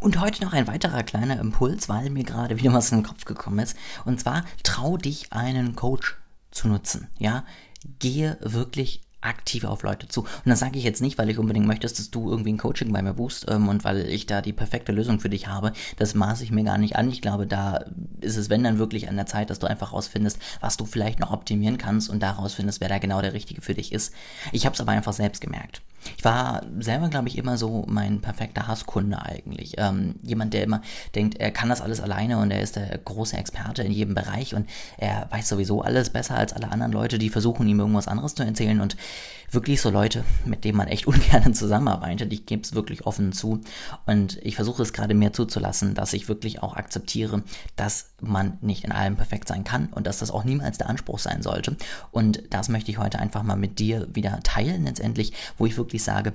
Und 0.00 0.18
heute 0.18 0.42
noch 0.42 0.54
ein 0.54 0.66
weiterer 0.66 1.02
kleiner 1.02 1.38
Impuls, 1.38 1.90
weil 1.90 2.08
mir 2.08 2.24
gerade 2.24 2.58
wieder 2.58 2.72
was 2.72 2.90
in 2.90 2.98
den 2.98 3.06
Kopf 3.06 3.26
gekommen 3.26 3.58
ist. 3.58 3.76
Und 4.06 4.18
zwar, 4.18 4.44
trau 4.62 4.96
dich 4.96 5.30
einen 5.30 5.76
Coach 5.76 6.16
zu 6.50 6.68
nutzen. 6.68 7.08
Ja, 7.18 7.44
gehe 7.98 8.38
wirklich 8.40 9.02
aktiv 9.20 9.64
auf 9.64 9.82
Leute 9.82 10.08
zu. 10.08 10.22
Und 10.22 10.46
das 10.46 10.60
sage 10.60 10.78
ich 10.78 10.84
jetzt 10.84 11.02
nicht, 11.02 11.18
weil 11.18 11.28
ich 11.28 11.36
unbedingt 11.38 11.66
möchte, 11.66 11.86
dass 11.86 12.10
du 12.10 12.30
irgendwie 12.30 12.52
ein 12.52 12.58
Coaching 12.58 12.90
bei 12.94 13.02
mir 13.02 13.12
buchst 13.12 13.50
ähm, 13.50 13.68
und 13.68 13.84
weil 13.84 14.06
ich 14.06 14.24
da 14.24 14.40
die 14.40 14.54
perfekte 14.54 14.92
Lösung 14.92 15.20
für 15.20 15.28
dich 15.28 15.48
habe. 15.48 15.74
Das 15.98 16.14
maße 16.14 16.44
ich 16.44 16.50
mir 16.50 16.64
gar 16.64 16.78
nicht 16.78 16.96
an. 16.96 17.10
Ich 17.10 17.20
glaube, 17.20 17.46
da 17.46 17.84
ist 18.22 18.38
es, 18.38 18.48
wenn 18.48 18.64
dann 18.64 18.78
wirklich 18.78 19.10
an 19.10 19.16
der 19.16 19.26
Zeit, 19.26 19.50
dass 19.50 19.58
du 19.58 19.66
einfach 19.66 19.92
rausfindest, 19.92 20.38
was 20.60 20.78
du 20.78 20.86
vielleicht 20.86 21.20
noch 21.20 21.30
optimieren 21.30 21.76
kannst 21.76 22.08
und 22.08 22.22
daraus 22.22 22.54
findest, 22.54 22.80
wer 22.80 22.88
da 22.88 22.96
genau 22.96 23.20
der 23.20 23.34
Richtige 23.34 23.60
für 23.60 23.74
dich 23.74 23.92
ist. 23.92 24.14
Ich 24.52 24.64
habe 24.64 24.72
es 24.72 24.80
aber 24.80 24.92
einfach 24.92 25.12
selbst 25.12 25.42
gemerkt. 25.42 25.82
Ich 26.16 26.24
war 26.24 26.62
selber, 26.78 27.08
glaube 27.08 27.28
ich, 27.28 27.38
immer 27.38 27.56
so 27.56 27.84
mein 27.88 28.20
perfekter 28.20 28.66
Hasskunde 28.66 29.20
eigentlich. 29.22 29.74
Ähm, 29.78 30.16
jemand, 30.22 30.54
der 30.54 30.64
immer 30.64 30.82
denkt, 31.14 31.38
er 31.38 31.50
kann 31.50 31.68
das 31.68 31.80
alles 31.80 32.00
alleine 32.00 32.38
und 32.38 32.50
er 32.50 32.60
ist 32.60 32.76
der 32.76 32.96
große 32.98 33.36
Experte 33.36 33.82
in 33.82 33.92
jedem 33.92 34.14
Bereich 34.14 34.54
und 34.54 34.68
er 34.98 35.28
weiß 35.30 35.48
sowieso 35.48 35.82
alles 35.82 36.10
besser 36.10 36.36
als 36.36 36.52
alle 36.52 36.70
anderen 36.70 36.92
Leute, 36.92 37.18
die 37.18 37.30
versuchen, 37.30 37.68
ihm 37.68 37.80
irgendwas 37.80 38.08
anderes 38.08 38.34
zu 38.34 38.42
erzählen 38.44 38.80
und 38.80 38.96
wirklich 39.50 39.80
so 39.80 39.90
Leute, 39.90 40.24
mit 40.44 40.64
denen 40.64 40.76
man 40.76 40.88
echt 40.88 41.06
ungern 41.06 41.54
zusammenarbeitet. 41.54 42.32
Ich 42.32 42.46
gebe 42.46 42.62
es 42.62 42.74
wirklich 42.74 43.06
offen 43.06 43.32
zu 43.32 43.60
und 44.06 44.38
ich 44.42 44.56
versuche 44.56 44.82
es 44.82 44.92
gerade 44.92 45.14
mehr 45.14 45.32
zuzulassen, 45.32 45.94
dass 45.94 46.12
ich 46.12 46.28
wirklich 46.28 46.62
auch 46.62 46.76
akzeptiere, 46.76 47.42
dass 47.76 48.10
man 48.20 48.58
nicht 48.60 48.84
in 48.84 48.92
allem 48.92 49.16
perfekt 49.16 49.48
sein 49.48 49.64
kann 49.64 49.88
und 49.88 50.06
dass 50.06 50.18
das 50.18 50.30
auch 50.30 50.44
niemals 50.44 50.78
der 50.78 50.88
Anspruch 50.88 51.18
sein 51.18 51.42
sollte. 51.42 51.76
Und 52.10 52.42
das 52.50 52.68
möchte 52.68 52.90
ich 52.90 52.98
heute 52.98 53.18
einfach 53.18 53.42
mal 53.42 53.56
mit 53.56 53.78
dir 53.78 54.08
wieder 54.12 54.40
teilen 54.42 54.84
letztendlich, 54.84 55.32
wo 55.58 55.66
ich 55.66 55.76
wirklich 55.76 55.89
sage, 55.98 56.32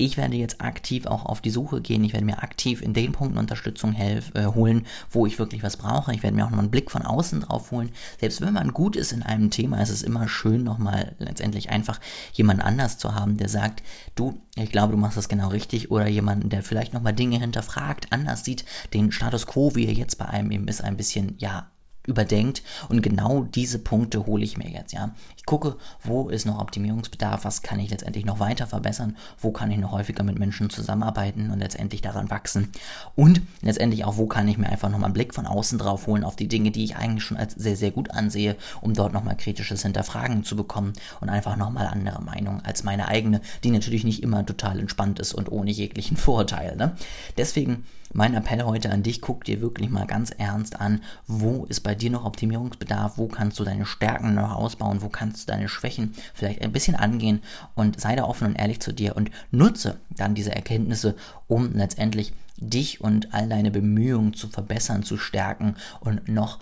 ich 0.00 0.16
werde 0.16 0.36
jetzt 0.36 0.60
aktiv 0.60 1.06
auch 1.06 1.26
auf 1.26 1.40
die 1.40 1.50
Suche 1.50 1.80
gehen. 1.80 2.04
Ich 2.04 2.12
werde 2.12 2.24
mir 2.24 2.42
aktiv 2.42 2.82
in 2.82 2.94
den 2.94 3.10
Punkten 3.10 3.36
Unterstützung 3.36 3.92
helf, 3.92 4.32
äh, 4.34 4.46
holen, 4.46 4.86
wo 5.10 5.26
ich 5.26 5.40
wirklich 5.40 5.64
was 5.64 5.76
brauche. 5.76 6.14
Ich 6.14 6.22
werde 6.22 6.36
mir 6.36 6.46
auch 6.46 6.50
noch 6.50 6.58
einen 6.58 6.70
Blick 6.70 6.90
von 6.90 7.02
außen 7.02 7.40
drauf 7.40 7.72
holen. 7.72 7.90
Selbst 8.20 8.40
wenn 8.40 8.54
man 8.54 8.72
gut 8.72 8.94
ist 8.94 9.12
in 9.12 9.24
einem 9.24 9.50
Thema, 9.50 9.82
ist 9.82 9.90
es 9.90 10.04
immer 10.04 10.28
schön, 10.28 10.62
nochmal 10.62 11.16
letztendlich 11.18 11.70
einfach 11.70 12.00
jemand 12.32 12.62
anders 12.62 12.96
zu 12.98 13.14
haben, 13.14 13.36
der 13.38 13.48
sagt, 13.48 13.82
du, 14.14 14.40
ich 14.54 14.70
glaube, 14.70 14.92
du 14.92 14.98
machst 14.98 15.16
das 15.16 15.28
genau 15.28 15.48
richtig. 15.48 15.90
Oder 15.90 16.06
jemanden, 16.06 16.48
der 16.48 16.62
vielleicht 16.62 16.94
nochmal 16.94 17.14
Dinge 17.14 17.40
hinterfragt, 17.40 18.12
anders 18.12 18.44
sieht, 18.44 18.64
den 18.94 19.10
Status 19.10 19.46
quo, 19.46 19.74
wie 19.74 19.86
er 19.86 19.92
jetzt 19.92 20.16
bei 20.16 20.26
einem 20.26 20.52
eben 20.52 20.68
ist, 20.68 20.82
ein 20.82 20.96
bisschen, 20.96 21.34
ja, 21.38 21.70
überdenkt. 22.08 22.62
Und 22.88 23.02
genau 23.02 23.44
diese 23.44 23.78
Punkte 23.78 24.26
hole 24.26 24.42
ich 24.42 24.56
mir 24.56 24.68
jetzt, 24.68 24.92
ja. 24.92 25.14
Ich 25.36 25.44
gucke, 25.44 25.76
wo 26.02 26.28
ist 26.28 26.46
noch 26.46 26.60
Optimierungsbedarf, 26.60 27.44
was 27.44 27.62
kann 27.62 27.78
ich 27.78 27.90
letztendlich 27.90 28.24
noch 28.24 28.40
weiter 28.40 28.66
verbessern, 28.66 29.16
wo 29.40 29.50
kann 29.50 29.70
ich 29.70 29.78
noch 29.78 29.92
häufiger 29.92 30.24
mit 30.24 30.38
Menschen 30.38 30.70
zusammenarbeiten 30.70 31.50
und 31.50 31.60
letztendlich 31.60 32.02
daran 32.02 32.30
wachsen. 32.30 32.70
Und 33.14 33.42
letztendlich 33.62 34.04
auch, 34.04 34.16
wo 34.16 34.26
kann 34.26 34.48
ich 34.48 34.58
mir 34.58 34.68
einfach 34.68 34.88
nochmal 34.88 35.06
einen 35.06 35.14
Blick 35.14 35.34
von 35.34 35.46
außen 35.46 35.78
drauf 35.78 36.06
holen 36.06 36.24
auf 36.24 36.36
die 36.36 36.48
Dinge, 36.48 36.70
die 36.70 36.84
ich 36.84 36.96
eigentlich 36.96 37.24
schon 37.24 37.36
als 37.36 37.54
sehr, 37.54 37.76
sehr 37.76 37.90
gut 37.90 38.10
ansehe, 38.10 38.56
um 38.80 38.94
dort 38.94 39.12
nochmal 39.12 39.36
kritisches 39.36 39.82
Hinterfragen 39.82 40.44
zu 40.44 40.56
bekommen 40.56 40.94
und 41.20 41.28
einfach 41.28 41.56
nochmal 41.56 41.86
andere 41.86 42.22
Meinungen 42.22 42.64
als 42.64 42.84
meine 42.84 43.08
eigene, 43.08 43.40
die 43.64 43.70
natürlich 43.70 44.04
nicht 44.04 44.22
immer 44.22 44.44
total 44.44 44.80
entspannt 44.80 45.18
ist 45.18 45.34
und 45.34 45.50
ohne 45.52 45.70
jeglichen 45.70 46.16
Vorurteil. 46.28 46.76
Ne? 46.76 46.96
Deswegen 47.36 47.84
mein 48.12 48.34
Appell 48.34 48.62
heute 48.62 48.90
an 48.90 49.02
dich, 49.02 49.20
guck 49.20 49.44
dir 49.44 49.60
wirklich 49.60 49.90
mal 49.90 50.06
ganz 50.06 50.30
ernst 50.30 50.80
an, 50.80 51.02
wo 51.26 51.66
ist 51.66 51.80
bei 51.80 51.94
dir 51.98 52.10
noch 52.10 52.24
Optimierungsbedarf, 52.24 53.18
wo 53.18 53.28
kannst 53.28 53.58
du 53.58 53.64
deine 53.64 53.86
Stärken 53.86 54.34
noch 54.34 54.56
ausbauen, 54.56 55.02
wo 55.02 55.08
kannst 55.08 55.42
du 55.42 55.52
deine 55.52 55.68
Schwächen 55.68 56.14
vielleicht 56.34 56.62
ein 56.62 56.72
bisschen 56.72 56.96
angehen? 56.96 57.42
Und 57.74 58.00
sei 58.00 58.16
da 58.16 58.24
offen 58.24 58.48
und 58.48 58.56
ehrlich 58.56 58.80
zu 58.80 58.92
dir 58.92 59.16
und 59.16 59.30
nutze 59.50 59.98
dann 60.10 60.34
diese 60.34 60.54
Erkenntnisse, 60.54 61.14
um 61.46 61.72
letztendlich 61.74 62.32
dich 62.56 63.00
und 63.00 63.32
all 63.34 63.48
deine 63.48 63.70
Bemühungen 63.70 64.34
zu 64.34 64.48
verbessern, 64.48 65.02
zu 65.02 65.16
stärken 65.16 65.76
und 66.00 66.28
noch 66.28 66.58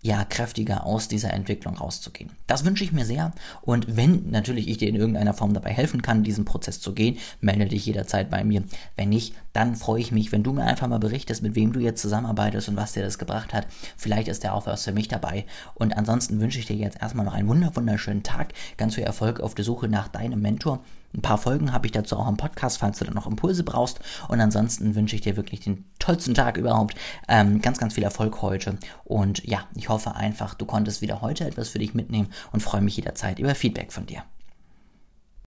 ja, 0.00 0.24
kräftiger 0.24 0.84
aus 0.86 1.08
dieser 1.08 1.32
Entwicklung 1.32 1.76
rauszugehen. 1.76 2.30
Das 2.46 2.64
wünsche 2.64 2.84
ich 2.84 2.92
mir 2.92 3.04
sehr. 3.04 3.32
Und 3.62 3.96
wenn 3.96 4.30
natürlich 4.30 4.68
ich 4.68 4.78
dir 4.78 4.88
in 4.88 4.94
irgendeiner 4.94 5.34
Form 5.34 5.54
dabei 5.54 5.70
helfen 5.70 6.02
kann, 6.02 6.22
diesen 6.22 6.44
Prozess 6.44 6.80
zu 6.80 6.94
gehen, 6.94 7.18
melde 7.40 7.66
dich 7.66 7.84
jederzeit 7.84 8.30
bei 8.30 8.44
mir. 8.44 8.62
Wenn 8.96 9.08
nicht, 9.08 9.34
dann 9.52 9.74
freue 9.74 10.00
ich 10.00 10.12
mich, 10.12 10.30
wenn 10.30 10.44
du 10.44 10.52
mir 10.52 10.64
einfach 10.64 10.86
mal 10.86 11.00
berichtest, 11.00 11.42
mit 11.42 11.56
wem 11.56 11.72
du 11.72 11.80
jetzt 11.80 12.00
zusammenarbeitest 12.00 12.68
und 12.68 12.76
was 12.76 12.92
dir 12.92 13.02
das 13.02 13.18
gebracht 13.18 13.52
hat. 13.52 13.66
Vielleicht 13.96 14.28
ist 14.28 14.44
der 14.44 14.54
auch 14.54 14.66
was 14.66 14.84
für 14.84 14.92
mich 14.92 15.08
dabei. 15.08 15.46
Und 15.74 15.96
ansonsten 15.96 16.40
wünsche 16.40 16.60
ich 16.60 16.66
dir 16.66 16.76
jetzt 16.76 17.02
erstmal 17.02 17.24
noch 17.26 17.34
einen 17.34 17.48
wunderschönen 17.48 18.22
Tag. 18.22 18.52
Ganz 18.76 18.94
viel 18.94 19.04
Erfolg 19.04 19.40
auf 19.40 19.56
der 19.56 19.64
Suche 19.64 19.88
nach 19.88 20.06
deinem 20.06 20.40
Mentor. 20.40 20.80
Ein 21.14 21.22
paar 21.22 21.38
Folgen 21.38 21.72
habe 21.72 21.86
ich 21.86 21.92
dazu 21.92 22.16
auch 22.16 22.28
im 22.28 22.36
Podcast, 22.36 22.78
falls 22.78 22.98
du 22.98 23.04
dann 23.04 23.14
noch 23.14 23.26
Impulse 23.26 23.64
brauchst. 23.64 23.98
Und 24.28 24.40
ansonsten 24.40 24.94
wünsche 24.94 25.16
ich 25.16 25.22
dir 25.22 25.36
wirklich 25.36 25.60
den 25.60 25.86
tollsten 26.08 26.34
Tag 26.34 26.56
überhaupt. 26.56 26.94
Ähm, 27.28 27.60
ganz, 27.60 27.78
ganz 27.78 27.94
viel 27.94 28.04
Erfolg 28.04 28.40
heute. 28.42 28.78
Und 29.04 29.44
ja, 29.44 29.66
ich 29.74 29.88
hoffe 29.88 30.14
einfach, 30.14 30.54
du 30.54 30.64
konntest 30.64 31.02
wieder 31.02 31.20
heute 31.20 31.44
etwas 31.44 31.68
für 31.68 31.78
dich 31.78 31.94
mitnehmen 31.94 32.28
und 32.52 32.62
freue 32.62 32.80
mich 32.80 32.96
jederzeit 32.96 33.38
über 33.38 33.54
Feedback 33.54 33.92
von 33.92 34.06
dir. 34.06 34.22